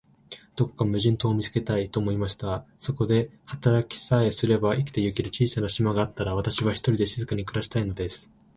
[0.55, 2.65] どこか無人島を見つけたい、と思いました。
[2.79, 8.31] そこで働きさえすれば、生きてゆける小さな島があったら、私は、ひとりで静かに暮したいのです。